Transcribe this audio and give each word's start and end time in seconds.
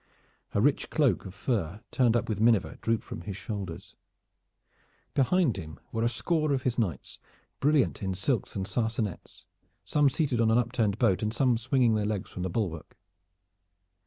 A 0.55 0.61
rich 0.61 0.89
cloak 0.89 1.27
of 1.27 1.35
fur 1.35 1.81
turned 1.91 2.15
up 2.17 2.27
with 2.27 2.41
miniver 2.41 2.75
drooped 2.81 3.03
from 3.03 3.21
his 3.21 3.37
shoulders. 3.37 3.95
Behind 5.13 5.55
him 5.57 5.79
were 5.91 6.01
a 6.01 6.09
score 6.09 6.53
of 6.53 6.63
his 6.63 6.79
knights, 6.79 7.19
brilliant 7.59 8.01
in 8.01 8.15
silks 8.15 8.55
and 8.55 8.65
sarcenets, 8.65 9.45
some 9.85 10.09
seated 10.09 10.41
on 10.41 10.49
an 10.49 10.57
upturned 10.57 10.97
boat 10.97 11.21
and 11.21 11.31
some 11.31 11.55
swinging 11.55 11.93
their 11.93 12.03
legs 12.05 12.31
from 12.31 12.41
the 12.41 12.49
bulwark. 12.49 12.97